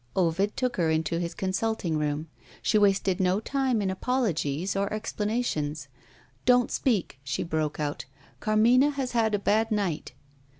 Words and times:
Ovid 0.15 0.57
took 0.57 0.77
her 0.77 0.89
into 0.89 1.19
his 1.19 1.35
consulting 1.35 1.95
room. 1.95 2.27
She 2.63 2.79
wasted 2.79 3.19
no 3.19 3.39
time 3.39 3.83
in 3.83 3.91
apologies 3.91 4.75
or 4.75 4.91
explanations. 4.91 5.89
"Don't 6.43 6.71
speak!" 6.71 7.19
she 7.23 7.43
broke 7.43 7.79
out. 7.79 8.05
"Carmina 8.39 8.89
has 8.89 9.11
had 9.11 9.35
a 9.35 9.37
bad 9.37 9.69
night." 9.69 10.13